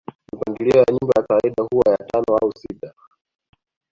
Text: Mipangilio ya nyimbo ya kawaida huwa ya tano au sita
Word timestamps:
Mipangilio 0.31 0.77
ya 0.79 0.85
nyimbo 0.93 1.13
ya 1.17 1.23
kawaida 1.23 1.63
huwa 1.63 1.91
ya 1.91 1.97
tano 2.07 2.37
au 2.41 2.51
sita 2.57 2.93